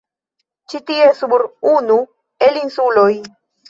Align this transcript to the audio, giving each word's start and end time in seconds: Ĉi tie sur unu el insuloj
Ĉi 0.73 0.81
tie 0.87 1.13
sur 1.21 1.45
unu 1.77 2.01
el 2.51 2.63
insuloj 2.67 3.11